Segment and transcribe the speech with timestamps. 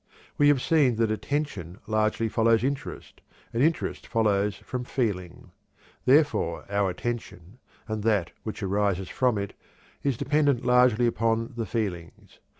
[0.39, 3.21] We have seen that attention largely follows interest,
[3.53, 5.51] and interest results from feeling.
[6.05, 9.53] Therefore our attention, and that which arises from it,
[10.01, 12.39] is dependent largely upon the feelings.